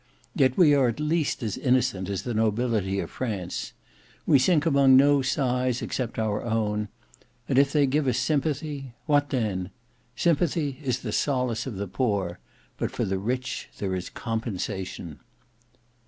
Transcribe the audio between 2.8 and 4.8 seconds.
of France. We sink